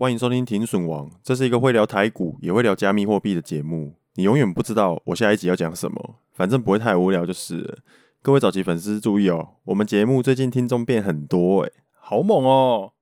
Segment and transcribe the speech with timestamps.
[0.00, 3.92] 欢迎收听停损王，这是一个会聊台股也会聊加密货币的节目。
[4.14, 7.78] 你永远不知道我下一集要讲什么，反正不会太无聊就是了。
[8.22, 12.92] 各位早期粉丝注意哦，我们节目最近听众变很多诶，好猛哦！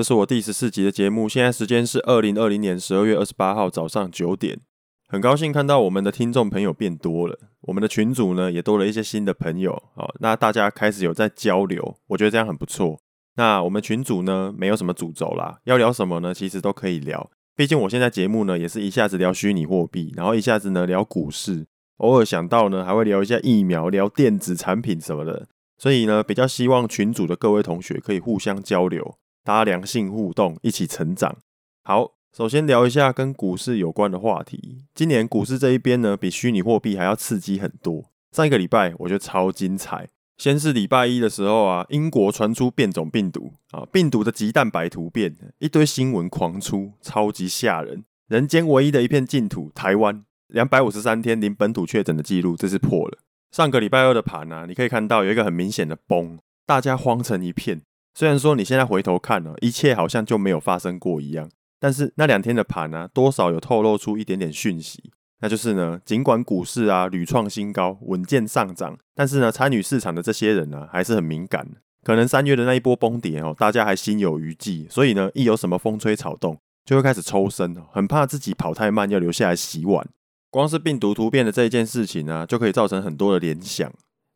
[0.00, 4.58] 这是我第十四集的节目，现在时间是二零二零年十二月二十八号早上九点。
[5.06, 9.82] 很高兴看到我们的听众朋友变多了，我们的群组呢也多了一些新的朋友。
[9.94, 12.98] 好，那大家开始有在交流，我觉得这样很不错。
[13.36, 16.32] 那我们群组呢没有什么主轴啦，要聊什么呢？
[16.32, 17.30] 其实都可以聊。
[17.54, 21.66] 毕竟我现在节目呢也是一下子聊虚拟货币，然后一下子呢聊股市，
[21.98, 25.46] 偶尔想到呢还会聊一下疫苗、聊电子产品什么的。
[25.76, 29.18] 所以呢，比较希望群组的各位同学可以互相交流。
[29.50, 31.38] 大家良性互动，一起成长。
[31.82, 34.84] 好，首先聊一下跟股市有关的话题。
[34.94, 38.04] 今年股市这一边呢，比虚拟货币还要刺激很多。
[38.30, 40.08] 上一个礼拜我觉得超精彩。
[40.38, 48.04] 先是礼拜一的时候啊，英国传出变种病毒啊，病毒的棘蛋白突变，一堆新闻狂出，超级吓人。
[48.28, 53.18] 人间唯一的一片净土，台湾两百五十三天零本土确诊的记录，这是破了。
[53.50, 57.82] 上个礼拜二的盘啊，你可以看到有一个很明显的崩，大家慌成一片。
[58.14, 71.66] 虽然说你现在回头看了，一切好像就没有发生过一样，但是那两天的盘呢，多少有透露出一点点讯息，那就是呢，尽管股市啊屡创新高，稳健上涨，但是呢，参与市场的这些人呢，还是很敏感，
[72.02, 80.06] 可能三月的那一波崩跌哦，大家还心有余悸，所以呢，一有什么风吹草动，就会开始抽身，很怕自己跑太慢要留下来洗碗。
[80.50, 83.90] 光是病毒突变的这一件事情呢，就可以造成很多的联想。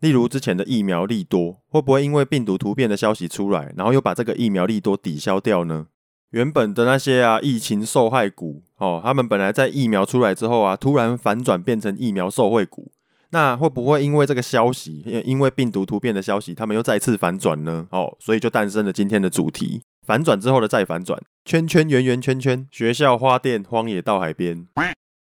[0.05, 5.87] 例如之前的疫苗利多，会不会因为病毒突变的消息出来，然后又把这个疫苗利多抵消掉呢？
[6.33, 12.93] 原本的那些啊疫情受害股哦，他们本来在疫苗出来之后啊，突然反转变成疫苗受惠股，
[13.31, 17.87] 那会不会因为这个消息，因为病毒突变的消息，他们又再次反转呢？
[17.91, 24.67] 哦，所以就诞生了今天的主题：反转之后的再反转，圈圈圆圆圈圈，学校花店，荒野到海边。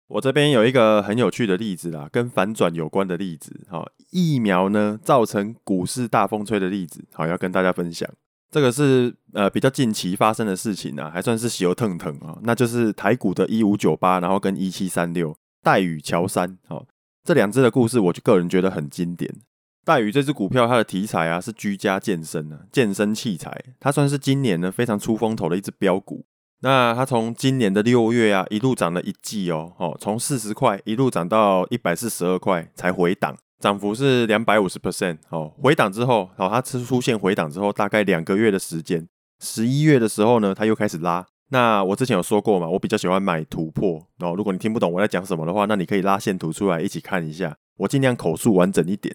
[0.09, 8.09] 我这边有一个很有趣的例子啦，跟反转有关的例子，好，疫苗呢造成股市大风吹的例子，好，要跟大家分享。
[8.49, 16.87] 这个是呃比较近期发生的事情啊，还算是喜忧腾腾啊，那就是台股的一五九八，然后跟一七三六，戴宇乔山，好，
[17.25, 19.35] 这两只的故事，我就个人觉得很经典。
[19.85, 26.25] 戴宇这只股票，它的题材啊是居家健身啊，健身器材，它算是今年呢非常出风头的一只标股。
[26.61, 35.53] 那它从今年的六月啊，一路涨了一季哦，哦，从四十块一路涨到一百四十二块才回档，涨幅是两百五十 percent 哦。
[35.63, 39.07] 回档之后，哦，它出出现回档之后，大概两个月的时间，
[39.41, 41.27] 十一月的时候呢，它又开始拉。
[41.51, 44.35] 那我之前有说过嘛，我比较喜欢买突破哦。
[44.35, 49.15] 如果你听不懂我在讲什么的话，那你可以拉线图出来一起看一下，我尽量口述完整一点。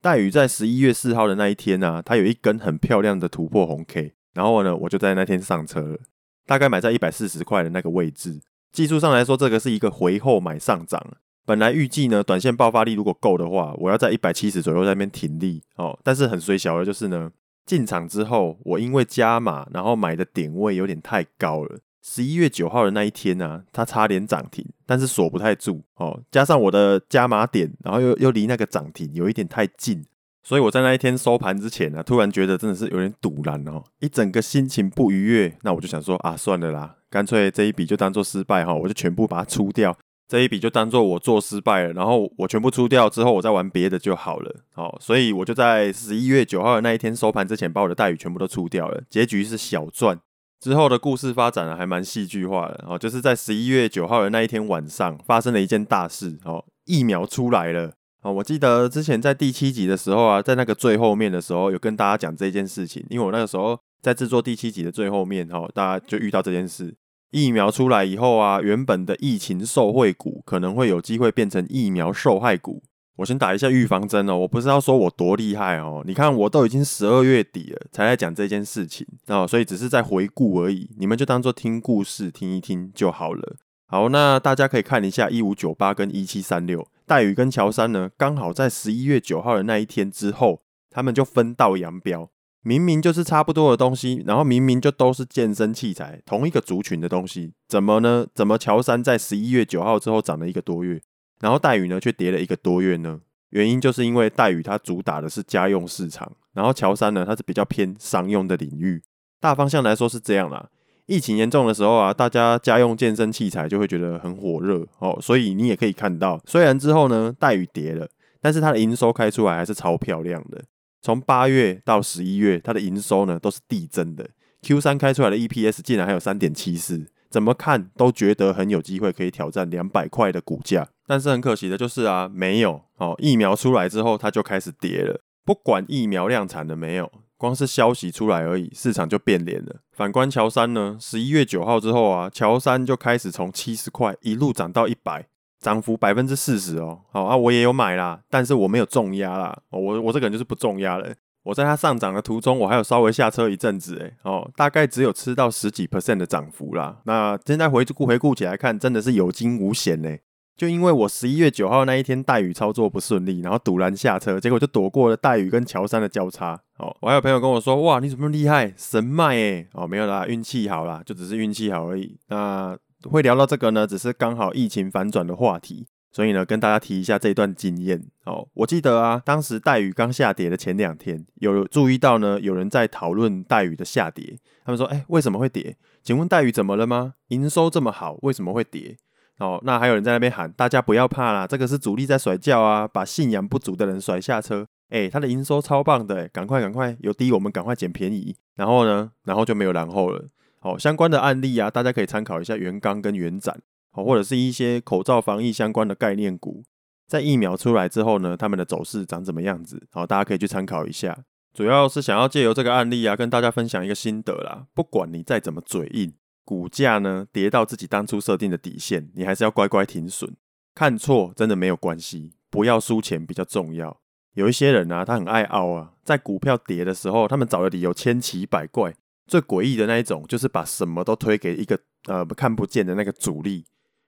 [0.00, 5.98] 戴宇在十一月四号的那一天呢，啊，它有一根很漂亮的突破红 K，然后呢，我就在那天上车。
[6.46, 8.40] 大概买在一百四十块的那个位置，
[8.72, 11.04] 技术上来说，这个是一个回后买上涨。
[11.44, 15.98] 本来预计呢，短线爆发力如果够的话，我要在一百七十左右在那边停利哦。
[16.02, 17.30] 但是很衰小的就是呢，
[17.64, 21.78] 进场之后，我因为加码，然后买的点位有点太高了。
[22.02, 26.20] 十一月九号的那一天呢、啊，它差点涨停，但是锁不太住哦。
[26.30, 30.04] 加上我的加码点，然后又又离那个涨停有一点太近。
[30.46, 35.58] 所以我在那一天收盘之前呢、突然觉得真的是有点堵然哦，一整个心情不愉悦。
[35.62, 39.98] 那我就想说啊，算了啦，干脆这一笔就当做失败哈，我就全部把它出掉。
[40.28, 44.54] 这一笔就当做我做失败了，然后我全部出掉之后，我再玩别的就好了。
[44.72, 49.02] 好，所以我就在十一月九号的那一天收盘之前，把我的待遇全部都出掉了。
[49.10, 50.20] 结局是小赚。
[50.60, 57.94] 之后的故事发展，还蛮戏剧化的哦，就是在十一月九号的那一天晚上，发生了一件大事哦，疫苗出来了。
[58.26, 63.06] 哦，我记得之前在第七集的时候啊，在那个最后面的时候，有跟大家讲这件事情。
[63.08, 66.92] 因为我那个时候在制作第七集的最后面，哈，大家就遇到这件事。
[67.30, 72.82] 疫苗出来以后啊，原本的疫情受惠股可能会有机会变成疫苗受害股。
[73.18, 83.56] 我先打一下预防针哦，我不是要说我多厉害哦，你看我都已经十二月底了才来讲这件事情哦，所以只是在回顾而已，你们就当做听故事听一听就好了。
[83.86, 86.88] 好，那大家可以看一下一五九八跟一七三六。
[87.06, 92.28] 戴宇跟乔山呢，刚好在十一月九号的那一天之后，他们就分道扬镳。
[92.62, 98.26] 明明就是差不多的东西，然后明明就都是健身器材，同一个族群的东西，怎么呢？
[98.34, 101.00] 怎么乔山在十一月九号之后涨了一个多月，
[101.38, 103.20] 然后戴宇呢却跌了一个多月呢？
[103.50, 109.00] 原因就是因为戴宇它主打的是家用市场，然后乔山呢，它是比较偏商用的领域。
[109.38, 110.68] 大方向来说是这样啦。
[111.06, 118.08] 疫情严重的时候啊，大家家用健身器材就会觉得很火热哦，所以你也可以看到，虽然之后呢待遇跌了，
[118.40, 120.64] 但是它的营收开出来还是超漂亮的。
[121.02, 124.28] 从八月到十一月，它的营收呢都是递增的。
[124.62, 130.88] Q 三开出来的 EPS 竟然还有三点七四，怎么看都觉得很有机会可以挑战两百块的股价。
[131.06, 135.20] 但是很可惜的就是啊，没有哦，疫苗出来之后它就开始跌了。
[135.44, 137.12] 不管疫苗量产了没有。
[137.38, 139.76] 光是消息出来而已，市场就变脸了。
[139.92, 145.26] 反观乔山呢，十一月九号之后啊，乔山就开始从七十块一路涨到一百，
[145.60, 147.00] 涨幅百分之四十哦。
[147.12, 149.56] 好啊，我也有买啦，但是我没有重压啦。
[149.70, 151.14] 我我这个人就是不重压了。
[151.44, 157.00] 我在它上涨的途中，我还有稍微下车一阵子，诶哦，大概只有吃到十几 percent 的涨幅啦。
[157.04, 160.10] 那现在回顾回顾起来看，真的是有惊无险呢。
[160.56, 166.58] 就因为我十一月九号那一天带宇操作不顺利，然后赌烂下车，结果就躲过了带宇跟乔山的交叉。
[166.78, 169.68] 哦，我还有朋友跟我说，哇，你怎么那么厉害，神卖诶。
[169.72, 172.18] 哦，没有啦，运气好啦，就只是运气好而已。
[172.28, 178.02] 那会聊到这个呢，只是刚好疫情反转的话题，所以呢，跟大家提一下这段经验。
[178.24, 184.38] 哦，我记得啊，当时带宇刚下跌的前两天，有注意到呢，有人在讨论带宇的下跌。
[184.64, 185.76] 他们说，哎，为什么会跌？
[186.02, 187.14] 请问带宇怎么了吗？
[187.28, 188.96] 营收这么好，为什么会跌？
[189.38, 194.66] 哦，那还有人在那边喊，大家不要怕啦，这个是主力在甩轿啊，把信仰不足的人甩下车。
[194.88, 198.36] 哎，他的营收超棒的，赶快赶快，有低我们赶快捡便宜。
[198.54, 200.28] 然后呢，然后就没有然后了。
[200.60, 203.60] 哦，相关的案例啊，大家可以参考一下元刚跟元展，
[203.92, 206.62] 哦，或者是一些口罩防疫相关的概念股，
[207.06, 209.86] 在疫苗出来之后呢，他们的走势长怎么样子？
[209.92, 211.18] 好，大家可以去参考一下。
[211.52, 214.66] 主要是想要借由这个案例啊，跟大家分享一个心得啦。
[214.72, 216.12] 不管你再怎么嘴硬。
[216.46, 220.32] 股价呢跌到自己当初设定的底线，你还是要乖乖停损。
[220.74, 224.00] 看错真的没有关系，不要输钱比较重要。
[224.34, 228.94] 有一些人啊，他很爱凹啊，在股票跌的时候，他们找的理由千奇百怪。
[229.26, 231.76] 最诡异的那一种，就是把什么都推给一个
[232.06, 233.64] 呃看不见的那个主力。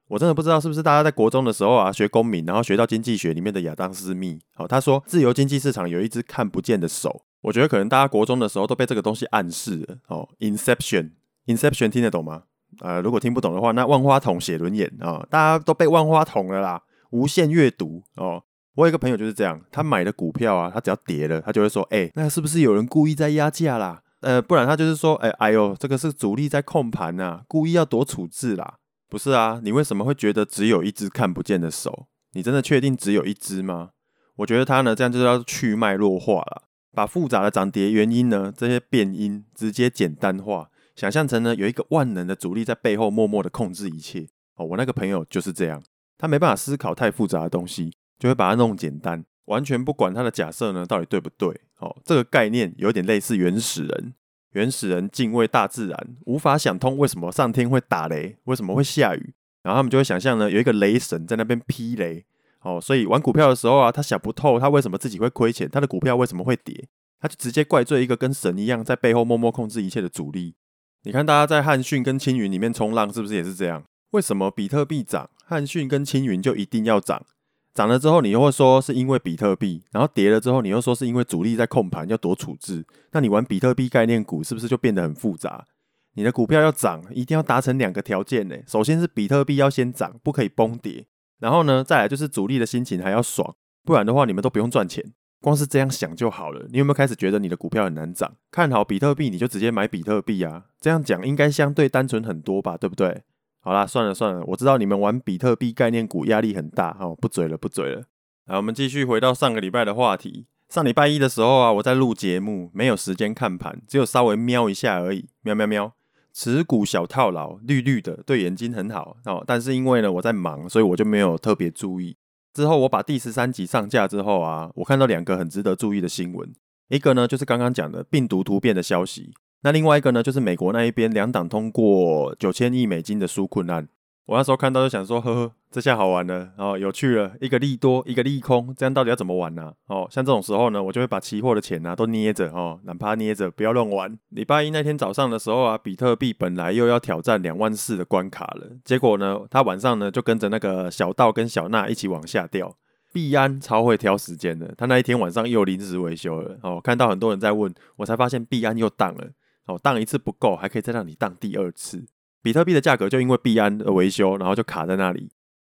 [0.06, 7.24] 我真的不知道是不是大家在国中的时候啊学公民，然后学到经济学里面的亚当斯密，好、哦，他说自由经济市场有一只看不见的手。
[7.40, 9.98] 我觉得可能大家国中的时候都被这个东西暗示了。
[10.06, 11.10] 哦，Inception。
[11.48, 12.44] Inception 听得懂吗？
[12.80, 16.80] 呃，如果听不懂的话，那万花筒写轮眼啊、大家都被万花筒了啦。
[17.10, 18.42] 无限阅读哦，
[18.74, 24.02] 我有一个朋友就是这样，他买的股票啊，他只要跌了，他就会说，哎、那是不是有人故意在压价啦？
[24.20, 28.74] 呃，不然他就是说，哎、欸，哎呦，这个是主力在控盘呐，故意要躲处置啦。
[29.08, 32.06] 不是啊，你为什么会觉得只有一只看不见的手？
[32.34, 33.90] 你真的确定只有一只吗？
[34.36, 40.68] 我觉得他呢，这样就是要去脉络化了，把复杂的涨跌原因呢，这些变因直接简单化。
[40.98, 44.66] 想象成呢，有一个万能的主力在背后默默的控制一切哦。
[44.66, 45.80] 我那个朋友就是这样，
[46.18, 51.48] 他没办法思考太复杂的东西，就会把它弄简单，完全不管他的假设呢到底对不对。
[51.78, 54.14] 哦，这个概念有点类似原始人。
[54.54, 62.24] 原始人敬畏大自然，无法想通为什么上天会打雷，为什么会下雨，然后他们就会想象呢，有一个雷神在那边劈雷。
[62.62, 66.88] 哦，所以玩股票的时候啊，他想不透他为什么自己会亏钱，他的股票为什么会跌，
[67.20, 70.56] 他就直接怪罪一个跟神一样在背后默默控制一切的主力。
[71.04, 73.84] 你看，大家在汉讯跟青云里面冲浪，是不是也是这样？
[74.10, 77.24] 为什么比特币涨，汉讯跟青云就一定要涨？
[77.72, 82.84] 涨了之后，你又会说是因为比特币，然后跌了之后，你又说是因为主力在控盘要躲处置。
[83.12, 85.66] 那你玩比特币概念股，是不是就变得很复杂？
[86.14, 88.56] 你的股票要涨，一定要达成两个条件呢。
[88.66, 91.06] 首先是比特币要先涨，不可以崩跌。
[91.38, 95.12] 然后呢，再来就是主力的心情还要爽，不然的话，你们都不用赚钱。
[95.40, 96.66] 光是这样想就好了。
[96.70, 98.34] 你有没有开始觉得你的股票很难涨？
[98.50, 100.64] 看好比特币，你就直接买比特币啊。
[100.80, 103.22] 这样讲应该相对单纯很多吧，对不对？
[103.60, 108.04] 好啦，算了算了，我知道你们玩比特币概念股压力很大，哦，不嘴了不嘴了。
[108.46, 110.46] 来，我们继续回到上个礼拜的话题。
[110.68, 115.28] 上礼拜一的时候啊，我在录节目，没有时间看盘，只有稍微瞄一下而已。
[115.42, 115.92] 瞄瞄瞄，
[116.32, 119.42] 持股小套牢，绿绿的，对眼睛很好哦。
[119.46, 122.16] 但是因为呢我在忙，所以我就没有特别注意。
[122.58, 126.52] 之后我把第十三集上架之后啊，我看到两个很值得注意的新闻，
[126.88, 133.86] 一个呢就是刚刚讲的病毒突变的消息，那另外一个呢就是美国那一边两党通过九千亿美金的纾困案。
[134.26, 139.72] 我那时候看到就想说，呵呵，这下好玩了，哦，有趣了，一个利多，一个利空，这样到底要怎么玩呢？
[139.88, 144.18] 哦，像这种时候呢，我就会把期货的钱啊都捏着，哦，哪怕捏着，不要乱玩。
[144.30, 152.74] 礼拜一那天早上的时候啊，比特币本来又要挑战两万四的关卡了，结果呢，他晚上呢就跟着那个小道跟小娜一起往下掉。
[153.12, 159.30] 币安超会挑时间的，他那一天晚上又临时维修了，哦，看到很多人在问，我才发现币安又当了，
[159.66, 162.06] 哦，当一次不够，还可以再让你当第二次。
[162.42, 165.30] 比特币的价格就因为币安的维修，然后就卡在那里。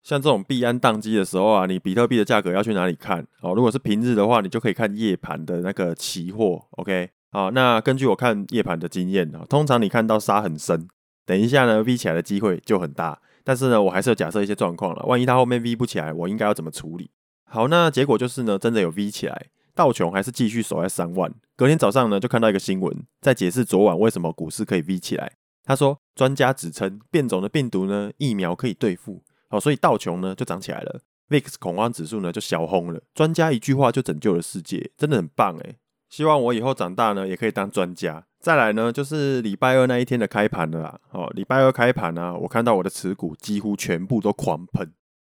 [0.03, 3.25] 像这种币安宕机的时候啊，你比特币的价格要去哪里看？
[3.41, 6.65] 哦，如果是平日的话，你就可以看夜盘的那个期货。
[6.71, 10.87] OK，好，那根据我看夜盘的经验啊，通常你看到杀很深，
[11.25, 13.19] 等一下呢 V 起来的机会就很大。
[13.43, 17.09] 但是呢，我还是有假设一些状况了，万一它后面 V 不起来，我应该要怎么处理？
[17.45, 21.31] 好，那结果就是呢，真的有 V 起来，道琼还是继续守在三万。
[21.55, 25.33] 隔天早上呢，就看到一个新闻，在解释昨晚为什么股市可以 V 起来。
[25.63, 29.21] 他说，专家指称变种的病毒呢，疫苗可以对付。
[29.51, 33.01] 哦，所以道琼呢就涨起来了，VIX 恐慌指数呢就小红了。
[33.13, 35.75] 专家一句话就拯救了世界，真的很棒诶。
[36.09, 38.25] 希望我以后长大呢也可以当专家。
[38.39, 40.99] 再来呢就是礼拜二那一天的开盘了啦。
[41.11, 44.93] 哦，礼拜二开盘呢，我看到我的持股几乎全部都狂喷，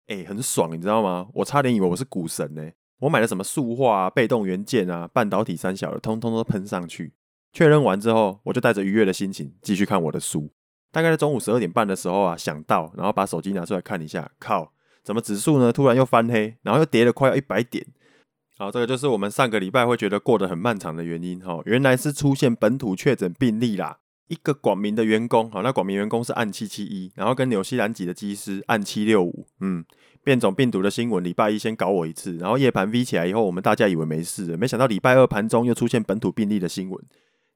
[0.09, 1.29] 诶，很爽，你知道吗？
[1.35, 2.69] 我差点以为我是股神呢。
[3.01, 7.13] 我买了什么塑化啊、被动元件啊、半导体三小的，通通都喷上去。
[7.53, 10.51] 确认完之后，我就带着愉悦的心情继续看我的书。
[10.97, 14.73] 大概在中午十二点半的时候啊，想到，然后把手机拿出来看一下，靠，
[15.05, 15.71] 怎么指数呢？
[15.71, 17.87] 突然又翻黑，然后又跌了快要一百点。
[18.57, 21.39] 好，这个就是我们上个礼拜会觉得过得很漫长的原因。
[21.41, 23.99] 哈，原来是出现本土确诊病例啦。
[24.29, 29.47] 一个广明的员工，好，那广明员工是按七七一，然后跟纽西兰籍的机师按七六五。
[29.61, 29.85] 嗯，
[30.25, 37.05] 变种病毒的新闻，礼拜一先搞我一次，然后夜盘 V 起来以后，我们大家以为没事了，没想到礼拜二盘中又出现本土病例的新闻。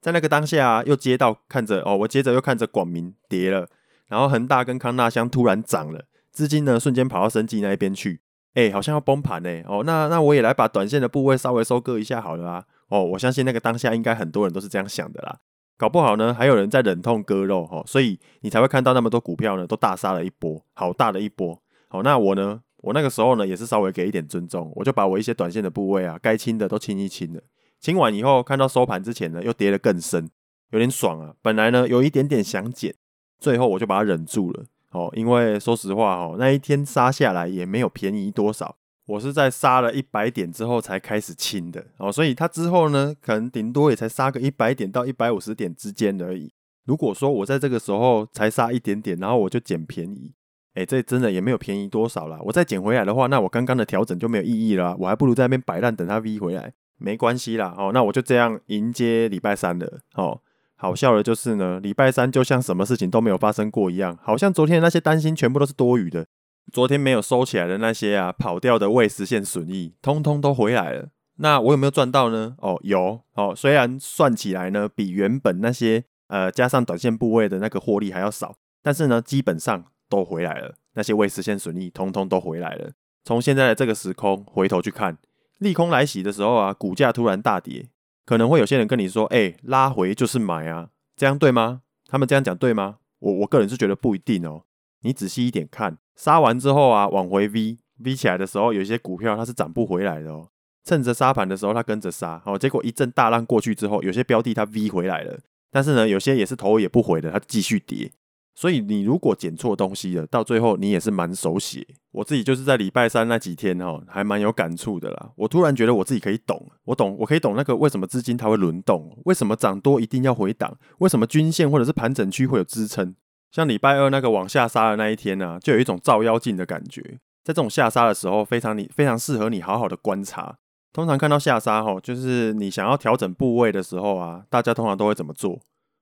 [0.01, 3.69] 在那个当下，又接到看着哦，我接着又看着广明跌了，
[4.09, 8.21] 然后恒大跟康纳香突然涨了，资金呢瞬间跑到生技那一边去，
[8.55, 9.63] 哎，好像要崩盘呢。
[9.67, 15.39] 哦，那那我也来把短线的部位稍微收割一下好了啊，哦，我相信那个当下应该很多人都是这样想的啦，
[15.77, 21.61] 搞不好呢还有人在忍痛割肉哦，所以你才会看到那么多股票呢都大杀了一波，好大的一波。
[21.89, 27.41] 好，那我呢，我那个时候呢也是稍微给一点尊重，我就把我一些短线的部位啊，该清的都清一清了。
[27.81, 30.29] 清完以后，看到收盘之前呢，又跌得更深，
[30.71, 31.35] 有点爽啊。
[31.41, 32.95] 本来呢，有一点点想减，
[33.39, 34.65] 最后我就把它忍住了。
[34.91, 38.77] 哦，因为说实话哦，那一天杀下来也没有便宜多少。
[39.07, 41.85] 我是在杀了一百点之后才开始清的。
[41.97, 46.53] 哦，所以它之后呢，可能顶多也才杀个一百点到一百五十点之间而已。
[46.85, 50.33] 如果说我在这个时候才杀一点点，然后我就捡便宜，
[50.75, 52.39] 诶，这真的也没有便宜多少啦。
[52.43, 54.97] 我再捡回来的话，那我刚刚的调整就没有意义了。
[54.99, 56.73] 我还不如在那边摆烂，等它 V 回来。
[57.01, 60.01] 没关系啦，哦，那我就这样迎接礼拜三了。
[60.15, 60.41] 哦，
[60.77, 66.27] 好笑的就是呢，礼拜三就像什么事情都没有发生过一样，好像昨天的那些担心全部都是多余的。
[66.71, 71.09] 昨天没有收起来的那些啊，跑掉的未实现损益，通通都回来了。
[71.39, 72.55] 那我有没有赚到呢？
[72.59, 73.23] 哦，有。
[73.35, 80.75] 哦，虽然算起来呢，比原本那些呃加上短线部位的那个获利还要少，但是呢，基本上都回来了。
[80.95, 82.91] 那些未实现损益，通通都回来了。
[83.25, 85.17] 从现在的这个时空回头去看。
[85.61, 87.89] 利空来袭的时候啊，股价突然大跌，
[88.27, 92.97] 可能会有些人跟你说：“哎、拉回就是买啊，这样对吗？”他们这样讲对吗？
[93.21, 94.65] 我我个人是觉得不一定哦。
[95.03, 100.49] 你仔细一点看，杀完之后啊，往回 V V 起来的时候，有些股票它是涨不回来的哦。
[100.83, 105.39] 趁着杀盘的时候，它跟着杀，哦，结果一阵大浪过去之后，有些标的它 V 回来了，
[105.71, 108.11] 但是呢，有些也是头也不回的，它继续跌。
[108.55, 111.87] 所以你如果捡错东西了，到最后你也是蛮手写。
[112.13, 115.31] 我自己就是在礼拜三那几天哈，还蛮有感触的啦。
[115.37, 123.15] 我突然觉得我自己可以懂，我懂，我可以懂那个为什么资金它会轮动，为什么涨多一定要回档，为什么均线或者是盘整区会有支撑。
[123.53, 127.01] 像礼拜二那个往下杀的那一天呢，就有一种照妖镜的感觉。
[127.43, 130.59] 在这种下杀的时候，非常你非常适合你好好的观察。
[130.93, 135.61] 通常看到下杀哈，就是你想要调整部位的时候啊，大家通常都会怎么做？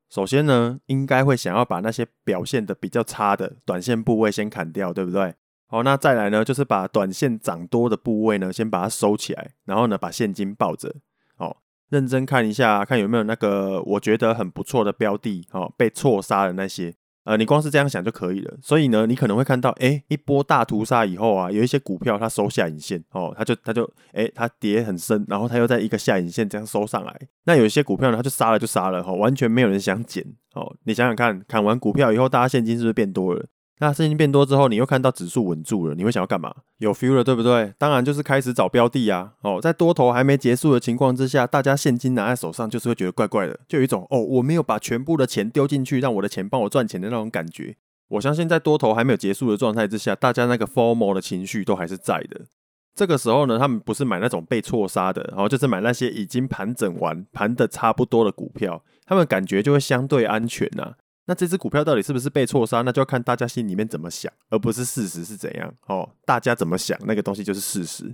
[0.08, 5.34] 首先呢，应该会想要把那些表现的比较差的短线部位先砍掉，对不对？
[5.66, 10.94] 好，那再来呢，就是把短线涨多的部位呢，先把它收起来，然后呢，把现金抱着，
[11.36, 11.58] 哦，
[11.90, 16.94] 认真看一下，看有没有那个我觉得很不错的标的，哦，被错杀的那些。
[17.28, 18.56] 呃，你光是这样想就可以了。
[18.62, 27.14] 所以呢，你可能会看到，哎，一波大屠杀以后啊，有一些股票它收下影线，哦，它就它就，哎，它跌很深，然后它又在一个下影线这样收上来。
[27.44, 33.44] 那有一些股票呢，它就杀了就杀了，哈，完全没有人想捡，哦，你想想看，砍完股票以后，大家现金是不是变多了？
[33.80, 36.52] 那现金变多之后，你又看到指数稳住了，你会想要干嘛？
[36.78, 37.72] 有 feel 了，对不对？
[37.78, 39.34] 当然就是开始找标的啊。
[39.42, 47.76] 哦，在多头还没结束的情况之下，大家现金拿在手上，就是会觉得怪怪的，就有一种哦，我没有把全部的钱丢进去，让我的钱帮我赚钱的那种感觉。
[48.08, 52.46] 我相信在多头还没有结束的状态之下，大家那个 formo 的情绪都还是在的。
[52.94, 60.94] 这个时候呢，他们不是买那种被错杀的，然后就是买那些已经盘整完、盘的差不多的股票，他们感觉就会相对安全呐。
[61.28, 62.80] 那这只股票到底是不是被错杀？
[62.80, 66.08] 那就要看大家心里面怎么想，而不是事实是怎样哦。
[66.24, 68.10] 大家怎么想，那个东西就是事实。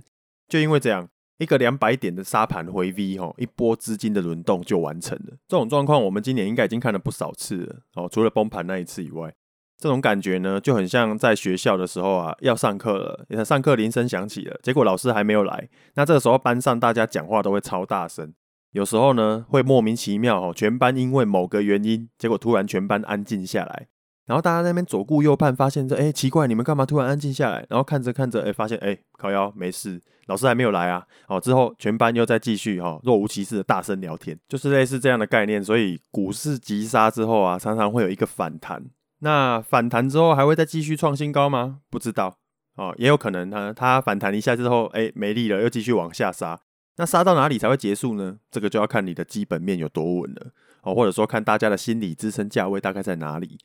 [0.49, 1.07] 就因为这样，
[1.37, 5.37] 一个两百点的沙盘回 V 哦，一波资金的轮动就完成了。
[5.47, 8.09] 这种状况，我们今年应该已经看了不少次了哦。
[8.11, 9.33] 除了崩盘那一次以外，
[9.77, 18.33] 这种感觉呢，就很像在学校的时候啊，要上课了，上课铃声响起了，结果老师还没有来，那这个时候班上大家讲话都会超大声，
[18.75, 23.87] 有时候呢会莫名其妙哦，全班因为某个原因，结果突然全班安静下来。
[24.25, 27.65] 然后大家那边左顾右盼，发现这哎奇怪，你们干嘛突然安静下来？
[27.69, 31.05] 然后看着看着，哎，发现哎靠腰没事，老师还没有来啊。
[31.29, 35.63] 哦，之后全班又再继续哈、哦、若无其事的大声聊天，就是类似这样的概念。
[35.63, 38.83] 所以股市急杀之后啊，常常会有一个反弹。
[39.19, 41.79] 那反弹之后还会再继续创新高吗？
[41.89, 42.35] 不知道
[42.75, 46.59] 哦，也有可能它它反弹一下之后，哎没力了，又继续往下杀。
[46.97, 48.37] 那杀到哪里才会结束呢？
[48.49, 50.51] 这个就要看你的基本面有多稳了
[50.83, 53.57] 哦，或者说看大家的心理支撑价位大概在哪里。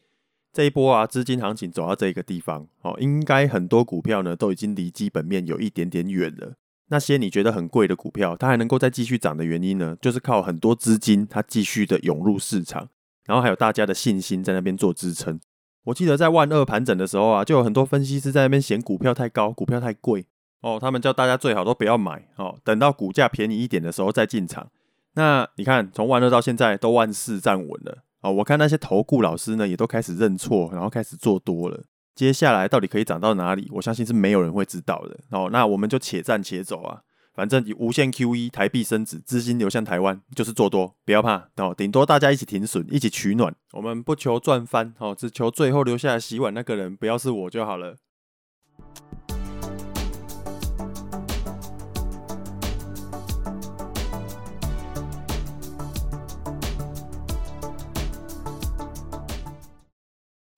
[0.53, 6.55] 这一波啊，资金行情走到这一个地方，哦，应该很多股票呢都已经离基本面有一点点远了。
[6.89, 12.89] 那些你觉得很贵的股票，它还能够再继续涨的原因呢，就是靠很多资金它继续的涌入市场，
[13.27, 15.39] 然后还有大家的信心在那边做支撑。
[15.85, 20.27] 我记得在万二盘整的时候啊，就有很多分析师在那边嫌股票太高，股票太贵
[20.61, 24.71] 哦，他们叫大家最好都不要买哦，等到股价便宜一点的时候再进场。
[25.15, 28.05] 那你看，从万二到现在都万四站稳了。
[28.21, 31.85] 哦，我看那些投顾老师呢，也都开始认错，然后开始做多了。
[32.15, 33.69] 接下来到底可以涨到哪里？
[33.73, 35.19] 我相信是没有人会知道的。
[35.31, 37.01] 哦，那我们就且战且走啊，
[37.35, 41.49] 反正以无限 QE，台币升值，资金流向台湾，就是做多，不要怕。
[41.57, 43.55] 哦，顶多大家一起停损，一起取暖。
[43.73, 47.97] 我们不求赚翻，哦，只求最后留下来洗碗那个人不要是我就好了。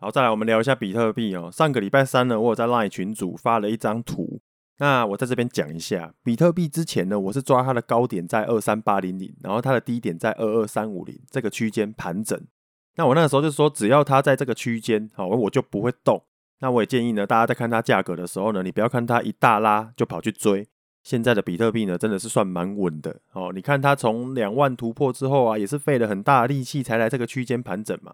[0.02, 1.48] 好，再来我们聊一下比特币哦。
[1.52, 4.40] 上个礼拜三呢，我有在 LINE 群组发了一张图。
[4.78, 12.36] 那我在这边讲一下，比特币之前呢，我是抓它的高点在二三八零零，然后它的低点在二二三五零这个区间盘整。
[12.96, 16.20] 那我那个时候就说，只要它在这个区间，好，我就不会动。
[16.58, 20.66] 那我也建议呢，大家在看它价格的时候呢，你不要看它一大拉就跑去追。
[21.04, 23.52] 现在的比特币呢，真的是算蛮稳的哦。
[23.54, 28.12] 你看它从两万突破之后啊，也是费了很大的力气才来这个区间盘整嘛。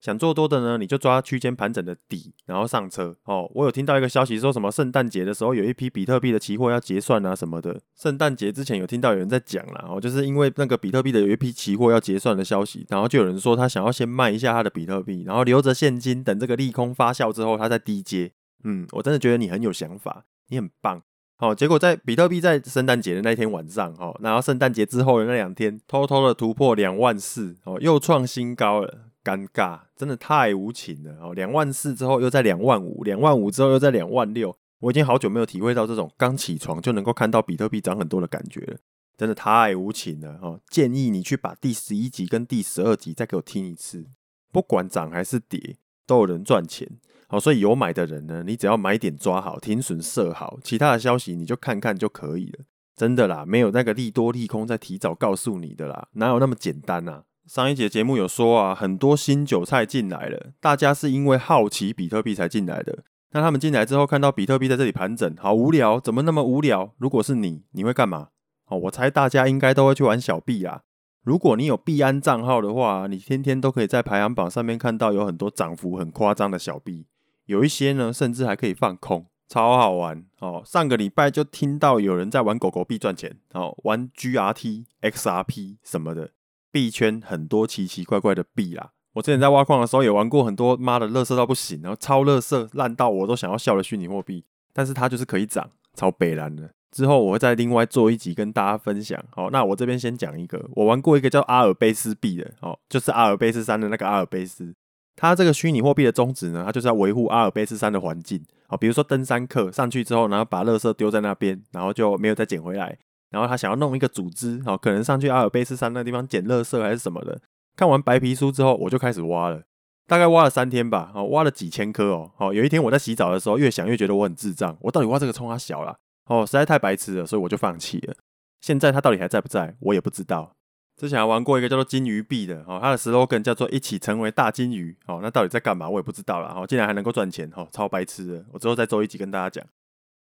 [0.00, 3.50] 想做多的呢，你就抓区间盘整的底，然后上车哦。
[3.54, 7.78] 我有听到一个消息，说什么圣诞节的时候有一批比特币的期货要结算啊什么的。
[7.94, 18.32] 圣诞节之前有听到有人在讲啦，哦，就是因为那个比特币的有一批期货要结算的消息，然后就有人说他想要先卖一下他的比特币，然后留着现金，等这个利空发酵之后，他再低接。
[18.64, 21.02] 嗯，我真的觉得你很有想法，你很棒。
[21.36, 29.09] 好，结果在比特币在圣诞节的那天晚上，哦，然后圣诞节之后的那两天，偷偷的突破两万四，哦，又创新高了。
[29.30, 31.32] 尴尬，真的太无情了哦！
[31.34, 38.78] 两万四之后又在两万五，两万五之后又在两万六，我已经好久没有体会到这种刚起床就能够看到比特币涨很多的感觉了，
[39.16, 40.58] 真的太无情了哦！
[40.68, 44.06] 建议你去把第十一集跟第十二集再给我听一次，
[44.50, 46.88] 不管涨还是跌，都有人赚钱。
[47.28, 52.64] 好，所以有买的人呢，你只要买点抓好，停损设好，其他的消息你就看看就可以了。
[52.96, 57.24] 真的啦，没有那个利多利空在提早告诉你的啦，哪有那么简单啊？
[57.46, 63.04] 上一节节目有说啊，很多新韭菜进来了，大家是因为好奇比特币才进来的。
[63.32, 66.94] 那他们进来之后看到比特币在这里盘整，好无聊，怎么那么无聊？
[66.98, 68.28] 如果是你，你会干嘛？
[68.66, 70.82] 哦，我猜大家应该都会去玩小币啊。
[71.22, 77.06] 如果你有币安账号的话，你天天都可以在排行榜上面看到有很多涨幅很夸张的小币，
[77.46, 80.62] 有一些呢甚至还可以放空，超好玩哦。
[80.64, 86.30] 上个礼拜就听到有人在玩狗狗币赚钱，哦，玩 GRT、XRP 什么的。
[86.72, 96.70] 币圈很多奇奇怪怪的币啦，我之前在挖矿的时候也玩过很多，妈的，乐色到不行，然后超乐色烂到我都想要笑的虚拟货币，但是它就是可以涨，超北蓝的。
[96.92, 99.22] 之后我会再另外做一集跟大家分享。
[99.30, 104.74] 好，那我这边先讲一个，我玩过一个叫阿尔卑斯币的，哦，就是阿尔卑斯山的那个阿尔卑斯，
[105.14, 112.98] 它这个虚拟货币的宗旨呢，它就是要维护阿尔卑斯山的环境，好，比如说登山客上去之后，然后把垃圾丢在那边，然后就没有再捡回来。
[113.30, 117.40] 然后他想要弄一个组织，哦，可能上去阿尔卑斯山那地方捡垃圾还是什么的。
[117.76, 119.62] 看完白皮书之后，我就开始挖了，
[120.06, 122.30] 大概挖了三天吧，好，挖了几千颗哦。
[122.36, 128.14] 好，有一天我在洗澡的时候，越想越觉得我很智障，我到底挖这个冲它小了，哦，实在太白痴了，所以我就放弃了。
[128.60, 130.52] 现在它到底还在不在，我也不知道。
[130.96, 136.52] 之前还玩过一个叫做金鱼币的，哦，它的 slogan 叫做一起成为大金鱼，哦，那到底在干嘛，我也不知道了。
[136.54, 138.44] 哦，竟然还能够赚钱，哦，超白痴的。
[138.52, 139.64] 我之后再做一集跟大家讲。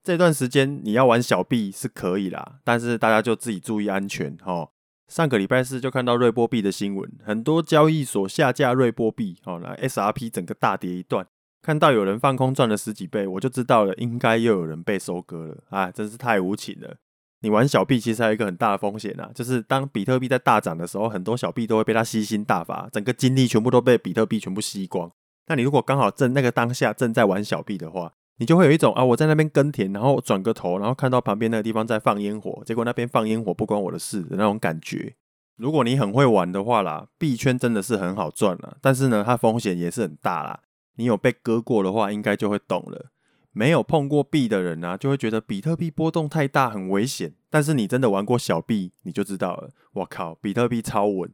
[0.04, 4.70] 这段时间你要玩小币是可以啦，但是大家就自己注意安全齁。
[5.08, 11.26] 上个礼拜四就看到瑞波币的新闻，很多交易所下架瑞波币，哦，那 SRP 整个大跌一段，
[11.62, 16.98] 看到有人放空赚了十几倍，我就知道了，应该又有人被收割了，啊，真是太无情了。
[17.42, 25.12] 你玩小币其实还有一个很大的风险啊，就是当比特币在大涨的时候，很多小币都会被它吸星大法，整个精力全部都被比特币全部吸光。
[25.48, 35.16] 那你如果刚好正那个当下正在玩小币的话，你就会有一种啊，我在那边耕田，然后转个头，然后看到旁边那个地方在放烟火，结果那边放烟火不关我的事的那种感觉。
[35.58, 40.62] 如果你很会玩的话啦，币圈真的是很好赚了，但是呢，它风险也是很大啦。
[40.96, 43.12] 你有被割过的话，应该就会懂了。
[43.52, 47.34] 没有碰过币的人啊，就会觉得比特币波动太大，很危险。
[47.50, 49.72] 但是你真的玩过小币，你就知道了。
[49.94, 51.30] 我靠，比特币超稳，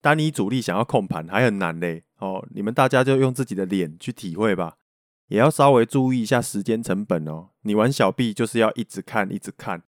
[0.00, 2.02] 单你主力想要控盘还很难嘞。
[2.18, 4.74] 哦，你们大家就用自己的脸去体会吧。
[5.28, 7.50] 也要稍微注意一下时间成本哦。
[7.62, 9.82] 你玩小币就是要一直看，一直看。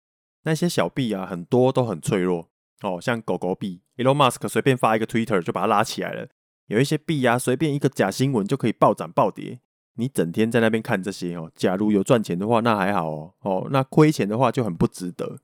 [0.44, 2.48] 那些小币啊，很多都很脆弱
[2.82, 6.28] 哦，像狗狗币，Elon Musk 随便发一个 Twitter 就把它拉起来了。
[6.68, 9.60] 有一些币啊，随便一个假新闻就可以暴涨暴跌。
[9.96, 13.34] 你整天在那边看这些哦，假如有赚钱的话，那还好哦。
[13.40, 15.40] 哦，那亏钱的话就很不值得。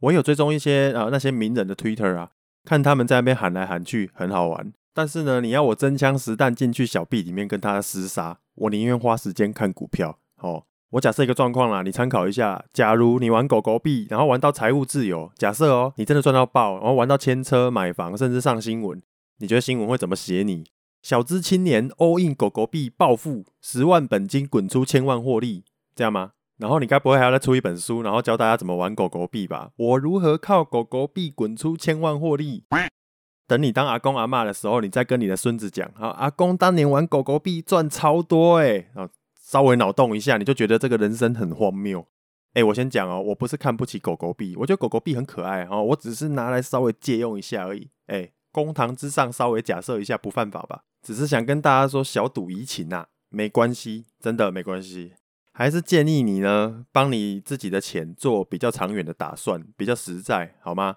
[0.00, 2.30] 我有追踪一些啊那些名人的 Twitter 啊，
[2.64, 4.72] 看他们在那边喊来喊去，很好玩。
[4.94, 8.38] 但是呢，你要我真枪实弹进去小币里面跟他厮杀。
[8.56, 10.18] 我宁愿花时间看股票。
[10.38, 12.64] 哦，我假设一个状况啦，你参考一下。
[12.72, 19.02] 假如你玩狗狗币，然后玩到财务自由，假设哦，你真的赚到爆，然后玩到签车、买房，甚至上新闻，
[19.38, 20.64] 你觉得新闻会怎么写你？
[21.02, 25.64] 小资青年 all in 狗狗币暴富，十万本金滚出千万获利，
[25.94, 26.32] 这样吗？
[26.58, 29.70] 然后你该不会还要再出一本书，然后教大家怎么玩狗狗币吧？
[29.76, 32.64] 我如何靠狗狗币滚出千万获利？
[33.46, 39.08] 等你当阿公阿嬷的时候，你再跟你的孙子讲啊，阿公当年玩狗狗币赚超多哎，啊，
[39.40, 42.06] 稍微脑洞一下，你就觉得这个人生很荒谬。
[42.54, 47.88] 哎，我先讲哦，我不是看不起狗狗币，我觉得狗狗币很可爱哦，我只是拿来稍微借用一下而已。
[48.06, 50.82] 哎，公堂之上稍微假设一下不犯法吧？
[51.02, 55.12] 只是想跟大家说小赌怡情呐，没关系，真的没关系。
[55.52, 60.96] 还是建议你呢，帮你自己的钱做比较长远的打算，比较实在，好吗？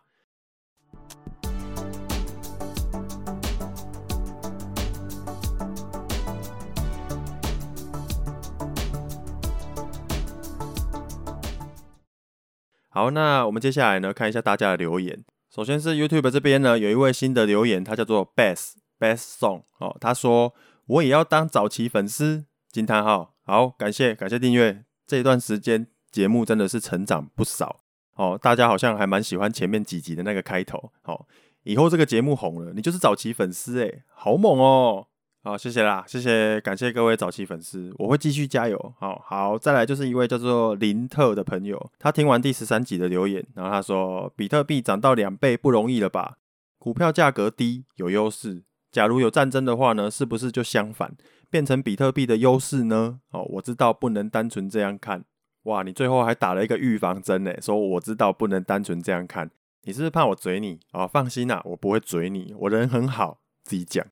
[12.91, 15.23] 好，那我们接下来呢，看一下大家的留言。
[15.49, 20.54] 首先是 YouTube 这边呢，有一位新的留言，他叫做 Best Best Song 哦，他说
[20.88, 23.36] 我也要当早期粉丝，惊叹号。
[23.43, 24.86] 好，感谢感谢订阅。
[25.06, 27.82] 这一段时间节目真的是成长不少
[28.15, 30.91] 哦，大家好像还蛮喜欢前面几集的那个开头。
[31.04, 31.28] 哦，
[31.63, 35.08] 以后这个节目红了，你就是早期粉丝诶，好猛哦。
[35.41, 38.93] 好，谢谢啦，谢谢，感谢各位早期粉丝，我会继续加油。
[38.99, 46.39] 好好，再来就是一位叫做林特的朋友，他听完第十三集的留言，然后他说：比特币涨到两倍不容易了吧？
[46.78, 51.15] 股票价格低有优势，假如有战争的话呢，是不是就相反，
[51.49, 53.21] 变成比特币的优势呢？
[53.32, 55.23] 哦，我知道不能单纯这样看。
[55.63, 59.49] 哇，你最后还打了一个预防针呢，说我知道不能单纯这样看，
[59.84, 60.82] 你是不是怕我嘴你？
[60.91, 64.06] 哦，放心啦，我不会嘴你，我人很好，自己讲。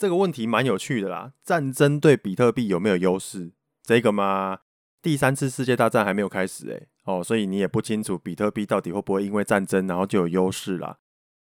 [0.00, 3.52] 这个问题蛮有趣的啦，战争对比特币有没有优势？
[3.82, 4.60] 这个吗？
[5.02, 10.96] 第三次世界大战还没有开始诶，哦，所以你也不清楚比特币到底会不会因为战争然后就有优势啦。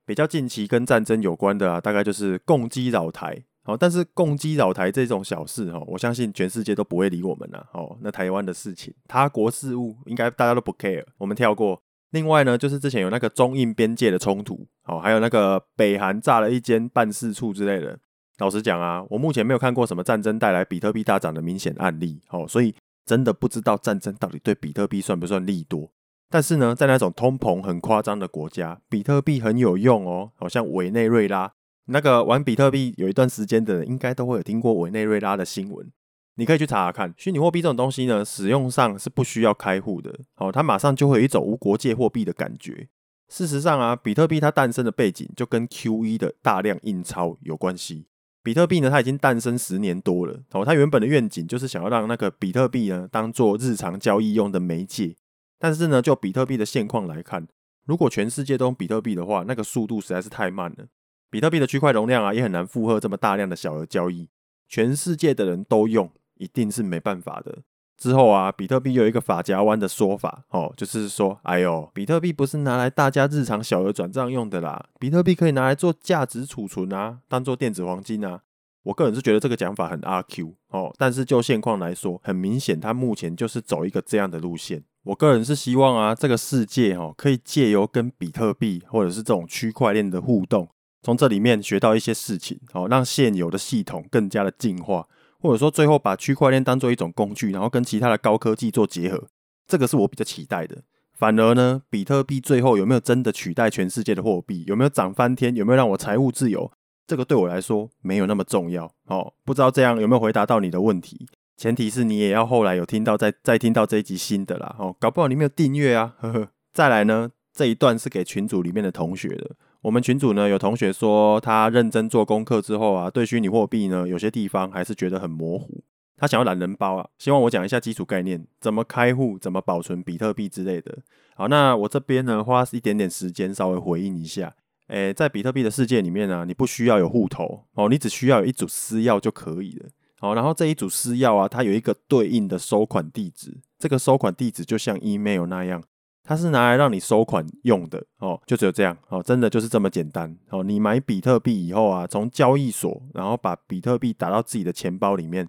[0.08, 11.80] 比较近期跟战争有关的啊，大概就是共机扰台，哦，但是共机扰台这种小事哦，我相信全世界都不会理我们了，哦，那台湾的事情，他国事务应该大家都不 care，我们跳过。
[12.10, 18.00] 另外呢，就是之前有那个中印边界的冲突，哦，还有那个北韩炸了一间办事处之类的。
[18.38, 22.73] 老实讲啊，我目前没有看过什么战争带来比特币大涨的明显案例，哦，所以
[23.06, 25.89] 真的不知道战争到底对比特币算不算利多。
[26.30, 31.52] 但是呢，在那种通膨很夸张的国家，比特币很有用哦，好像委内瑞拉
[31.86, 35.89] 那个玩比特币有一段时间的人，应该都会有听过委内瑞拉的新闻。
[36.36, 42.88] 你可以去查查看，虚拟货币这种东西呢，使用上是不需要开户的，哦，它马上就会有一种无国界货币的感觉。
[43.30, 48.06] 事实上啊，比特币它诞生的背景就跟 QE 的大量印钞有关系。
[48.48, 50.42] 比特币呢，它已经诞生十年多了。
[50.52, 55.18] 哦，它原本的愿景就是想要让那个比特币呢，当做日常交易用的媒介。
[55.60, 57.46] 但是呢，就比特币的现况来看，
[57.86, 60.86] 如果全世界都用比特币的话，那个速度实在是太慢了。
[61.30, 64.30] 比特币的区块容量啊，也很难负荷这么大量的小额交易。
[64.70, 67.64] 全世界的人都用，一定是没办法的。
[67.98, 78.42] 之后啊，比特币有一个发夹弯的说法，哦，就是说，哎呦，比特币不是拿来大家日常小额转账用的啦，比特币可以拿来做价值储存啊，当做电子黄金啊。
[78.84, 84.84] 我个人是觉得这个讲法很阿 Q 哦，但是就现况来说，很明显，它目前就是走一个这样的路线。
[85.04, 90.70] 我个人是希望啊，这个世界哦，可以借由跟比特币或者是这种区块链的互动，
[91.02, 95.08] 从这里面学到一些事情，哦，让现有的系统更加的进化。
[95.39, 99.28] 或者说，最后把区块链当做一种工具，然后跟其他的高科技做结合，
[99.67, 100.84] 这个是我比较期待的。
[101.13, 104.63] 反而呢，比特币最后有没有真的取代全世界的货币？
[104.67, 105.56] 有没有涨翻天？
[105.56, 106.71] 有没有让我财务自由？
[107.08, 108.91] 这个对我来说没有那么重要。
[109.06, 111.28] 哦，不知道这样有没有回答到你的问题？
[111.56, 114.76] 前提是你也要后来有听到再再听到这一集新的啦。
[114.78, 116.50] 哦，搞不好你没有订阅啊，呵呵。
[116.71, 119.56] 再来呢，这一段是给群组里面的同学的。
[119.88, 125.82] 我们群组呢有同学说，他认真做功课之后啊，对虚拟货币呢有些地方还是觉得很模糊。
[126.17, 130.97] 他想要懒人包啊，希望我讲一下基础概念，怎么开户，怎么保存比特币之类的。
[131.38, 134.54] 好，那我这边呢花一点点时间稍微回应一下。
[134.88, 139.86] 诶，在比特币的世界里面呢，你不需要有户头哦，你只需要有一组私钥就可以了。
[140.19, 145.82] 好，然后这一组私钥啊，它有一个对应的收款地址，这个收款地址就像 email 那样。
[146.28, 150.62] 它是拿来让你收款用的哦，就只有这样哦，真的就是这么简单哦。
[150.62, 155.48] 你买比特币以后啊，从交易所，然后把比特币打到自己的钱包里面，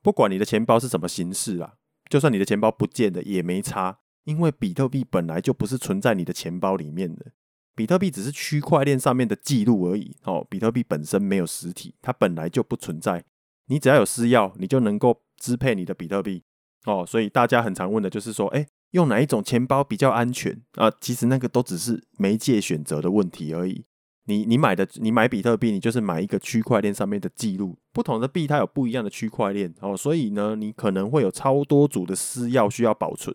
[0.00, 1.72] 不管你的钱包是什么形式啊，
[2.08, 7.32] 就算你的钱包不见了也没差，因为比特币本来就不是存在你的钱包里面的，
[7.74, 10.46] 比特币只是区块链上面的记录而已哦。
[10.48, 13.24] 比特币本身没有实体，它本来就不存在，
[13.66, 16.44] 你只要有私钥，你就能够支配你的比特币
[16.84, 17.04] 哦。
[17.04, 18.68] 所以大家很常问的就是说，诶。
[18.92, 20.90] 用哪一种钱包比较安全啊？
[21.00, 23.84] 其实那个都只是媒介选择的问题而已。
[24.26, 27.76] 你你买的你买比特币，你就是买一个区块链上面的记录。
[27.92, 33.34] 不同的币它有不一样的区块链哦，所以呢，你可能会有超多组的私钥需要保存。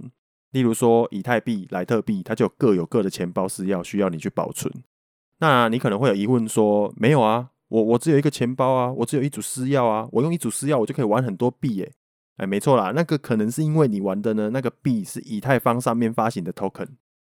[0.52, 4.74] 例如说以太币、莱特币，它就各有各的钱包私钥需要你去保存。
[5.40, 11.92] 那你可能会有疑问说，没有啊，我我只有一个钱包啊，我只有一组私钥啊，我用一组私钥我就可以玩很多币耶。
[12.38, 16.88] 哎，没错啦，那个可能是因为你玩的呢，那个币是以太坊上面发行的 token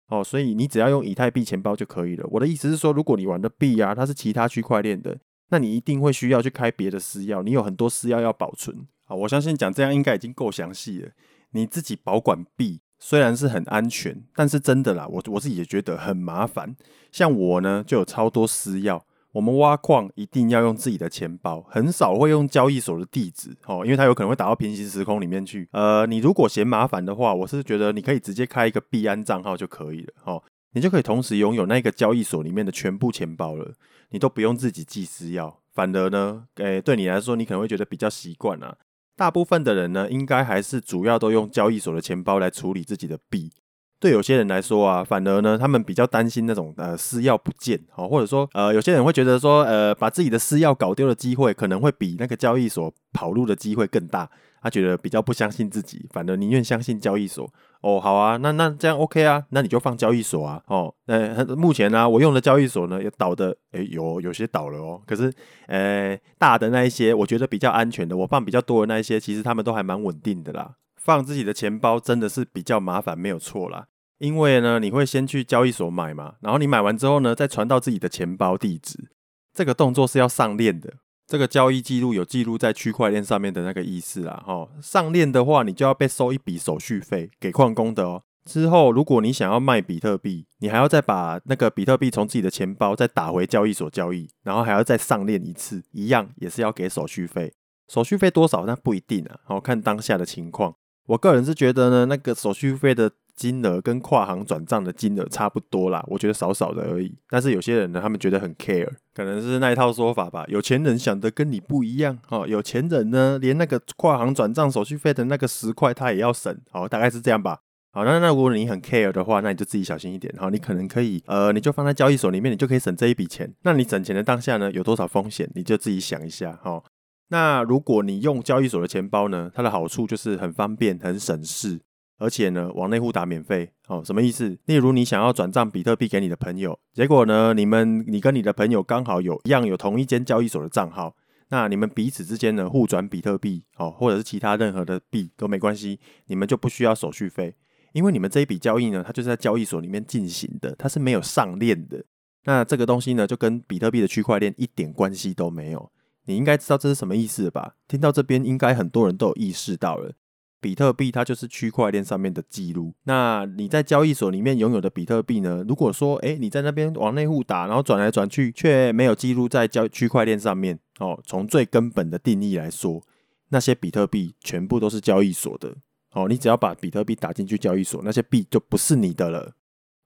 [0.08, 2.28] 哦，所以你只要用以太币钱包就可以了。
[2.32, 5.18] 我的意思是说，如果你玩的币啊，它是其他区块链的，
[5.50, 9.15] 那你一定会需要去开别的私钥，你有很多私钥要保存啊。
[9.15, 11.10] 我相信讲这样应该已经够详细了。
[11.52, 16.76] 你自己保管币虽然是很安全，但是真的啦，我我自己也觉得很麻烦。
[17.12, 19.02] 像我呢，就有超多私钥。
[19.36, 25.67] 我们挖矿一定要用自己的钱包，很少会用交易所的地址哦，因为它有可能会打到平行时空里面去。
[25.74, 33.74] 呃，你如果嫌麻烦的话，我是觉得你可以直接开一个币安账号就可以了哦，你就可以同时拥有那个交易所里面的全部钱包了，
[34.12, 35.54] 你都不用自己记私钥。
[35.74, 38.78] 反而呢，诶，对你来说，你可能会觉得比较习惯啊。
[39.17, 43.52] 大部分的人呢，应该还是主要都用交易所的钱包来处理自己的币。
[43.99, 54.29] 对有些人来说啊，反而呢，他们比较担心那种呃私钥不见，哦，或者说呃有些人会觉得说，呃把自己的私钥搞丢的机会，可能会比那个交易所跑路的机会更大。
[54.62, 57.47] 他觉得比较不相信自己，反而宁愿相信交易所。
[57.81, 60.60] 哦，好啊，那那这样 OK 啊，那你就放交易所啊。
[60.65, 64.99] 哦，呃，目前呢，我用的交易所呢也倒的，诶，有有些倒了哦。
[65.05, 65.31] 可是，
[65.67, 70.71] 呃，大的那一些，我觉得比较安全的，我放比较多的那一些，其实他们都还蛮稳定的啦。
[71.06, 73.86] 放自己的钱包真的是比较麻烦，没有错啦。
[74.18, 79.12] 因为呢，你会先去交易所买嘛，然后你买完之后呢，再传到自己的钱包地址。
[79.54, 80.96] 这个动作是要上链的，
[81.28, 84.44] 这个交易记录有记录在区块链上面的那个意思啦。
[84.44, 88.24] 哈，上链的话，你就要被收一笔手续费给矿工的哦。
[88.46, 97.54] 之后，如果你想要卖比特币，你还要再把那个比特币从自己的钱包再打回交易所交易，然后还要再上链一次，一样也是要给手续费。
[97.88, 100.76] 手续费多少那不一定啊，好看当下的情况。
[101.08, 103.12] 我个人是觉得呢，那个手续费的。
[103.36, 107.13] 金额跟跨行转账的金额差不多啦，我觉得少少的而已。
[107.30, 110.46] 但是有些人呢，他们觉得很 care，可能是那一套说法吧。
[110.48, 112.48] 有钱人想的跟你不一样哦。
[112.48, 117.60] 有钱人呢，连那个跨行转账手续费的那个十块他也要省，好，大概是这样吧。
[117.91, 120.34] 好，那那如果你很 care 的话，那你就自己小心一点。
[120.38, 123.54] 好，你可能可以，呃，你就放在交易所里面，你就可以省这一笔钱。
[123.63, 126.58] 那你省钱的当下呢，有多少风险，你就自己想一下。
[126.63, 126.86] 好，
[127.30, 131.82] 那如果你用交易所的钱包呢，它的好处就是很方便，很省事。
[132.18, 134.58] 而且呢，网内互打免费哦，什么意思？
[134.68, 141.14] 例如你想要转账比特币给你的朋友，结果呢，你们你跟你的朋友刚好有一样有同一间交易所的账号，
[141.50, 147.54] 那你们彼此之间呢互转比特币哦，或者是其他任何的币都没关系，你们就不需要手续费，
[147.92, 152.02] 因为你们这一笔交易呢，它就是在交易所里面进行的，它是没有上链的。
[152.46, 155.92] 那这个东西呢，就跟比特币的区块链一点关系都没有。
[156.26, 157.76] 你应该知道这是什么意思吧？
[157.88, 160.14] 听到这边，应该很多人都有意识到了。
[160.62, 162.96] 比特币它就是区块链上面的记录。
[163.04, 165.64] 那你在交易所里面拥有的比特币呢？
[165.68, 173.04] 如果说，诶，你在那边往内互打，然后转来转去，却没有记录在交区块链上面，哦，从最根本的定义来说，
[173.50, 175.76] 那些比特币全部都是交易所的。
[176.14, 179.54] 哦，你只要把比特币打进去交易所，那些币就不是你的了。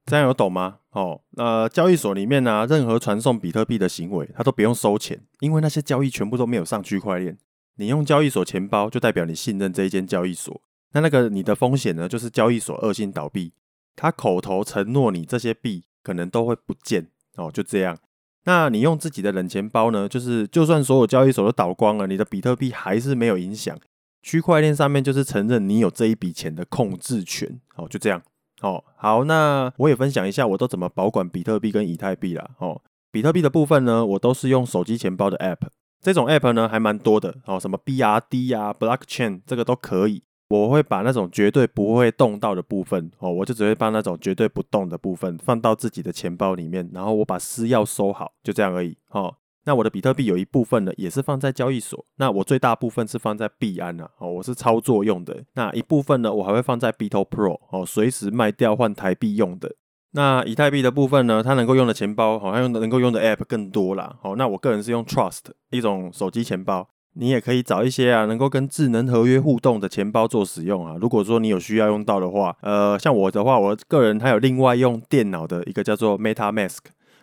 [0.09, 0.79] 这样有懂吗？
[0.91, 7.37] 哦，那交易所里面呢、任何传送比特币的行为，它都不用收钱，因为那些交易全部都没有上区块链。
[7.75, 10.61] 你用交易所钱包，就代表你信任这一间交易所。
[10.91, 13.53] 那那个你的风险呢，就是交易所恶性倒闭，
[13.95, 17.97] 他口头承诺你这些币可能都会不见哦，就这样。
[18.45, 23.77] 那你用自己的冷钱包呢，就是就算所有交易所都倒光了，你的比特币还是没有影响。
[24.21, 27.61] 区块链上面就是承认你有这一笔钱的控制权。
[27.75, 28.21] 哦，就这样。
[28.61, 32.49] 哦，好，那我也分享一下我都怎么保管比特币跟以太币啦。
[32.59, 35.67] 哦，比特币的部分呢，我都是用手机钱包的 App，
[36.01, 37.35] 这种 App 呢还蛮多的。
[37.45, 40.23] 哦，什么 BRD 啊、Blockchain 这个都可以。
[40.49, 48.97] 我会把那种绝对不会动到的部分，哦，我就只会把那种绝对不动的部分放到自己的钱包里面，然后我把私钥收好，就这样而已。
[49.11, 49.35] 哦，
[49.69, 55.43] 那我的比特币有一部分呢，也是放在交易所，那我最大部分是放在币安啊，哦，我是操作用的。
[55.53, 59.75] 那一部分呢，我还会放在 BitoPro，哦，随时卖掉换台币用的。
[60.13, 64.17] 那以太币的部分呢，它能够用的钱包，好像用的能够用的 App 更多啦。
[64.23, 66.89] 哦，那我个人是用 Trust 一种手机钱包。
[67.13, 70.95] 你也可以找一些啊，能够跟智能合约互动的钱包做使用啊。
[70.99, 76.77] 如果说你有需要用到的话，呃，像我的话，我个人还有另外用电脑的一个叫做 MetaMask，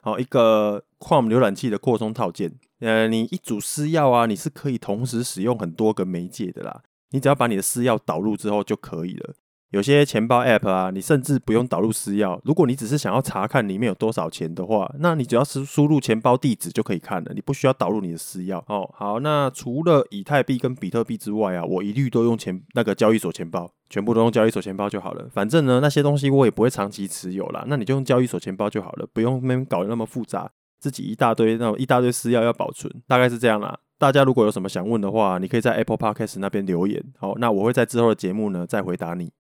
[0.07, 2.55] 好，一个 Chrome 浏览器的扩充套件。
[2.79, 6.85] 呃，你一组私钥啊，你是可以同时使用很多个媒介的啦。
[7.11, 9.35] 你只要把你的私钥导入之后就可以了。
[9.71, 12.41] 有些钱包 App 啊，你甚至不用导入私钥。
[12.45, 18.59] 如果你只是想要查看里面有多少钱的话，那你只要输输入钱包地址就可以看了，你不需要导入你的私钥。
[18.69, 25.29] 哦，好，那除了以太币跟比特币之外啊，我一律都用钱那个交易所钱包，全部都用交易所钱包就好了。
[25.33, 30.49] 反正呢，那些东西我也不会长期持有啦，那你就用交易所钱包就好了，不用那搞得那么复杂，
[30.79, 33.77] 自己一大堆那种一大堆私钥要保存，大概是这样啦。
[33.99, 37.03] 大家如果有什么想问的话，你可以在 Apple Podcast 那边留言。
[37.19, 39.33] 好，那我会在之后的节目呢再回答你。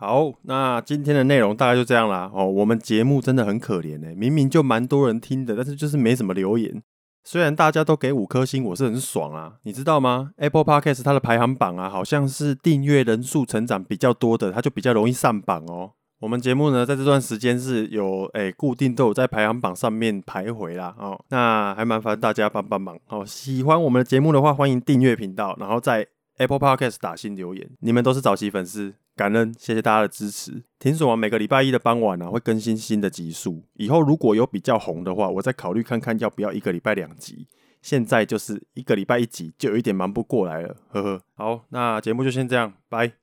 [0.00, 2.30] 好，那今天的内容大概就这样啦。
[2.32, 6.82] 哦，我们节目真的很可怜呢，明明就蛮多人听的，但是就是没什么留言。
[7.22, 15.90] 虽然大家都给五颗星，我是很爽啊，你知道吗？Apple Podcast 它的排行榜啊，好像是订阅人数成长比较多的，它就比较容易上榜哦。
[16.20, 20.94] 我们节目呢，在这段时间是有诶固定都有在排行榜上面徘徊啦。
[20.98, 23.22] 哦，那还麻烦大家帮帮忙哦。
[23.26, 26.06] 喜欢我们的节目的话，欢迎订阅频道，然后在
[26.40, 27.70] Apple Podcast 打新留言。
[27.80, 28.94] 你们都是早期粉丝。
[29.14, 30.62] 感恩，谢谢大家的支持。
[30.78, 33.62] 听说我每个礼拜一的傍晚啊，会更新新的集数。
[33.74, 37.46] 以后如果有比较红的话，我再考虑看看要不要一个礼拜两集。
[37.82, 40.74] 现在就是一个礼拜一集，就有一点忙不过来了。
[40.88, 41.22] 呵呵。
[41.34, 43.19] 好，那节目就先这样，拜。